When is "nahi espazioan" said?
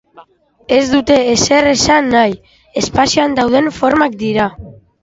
2.17-3.39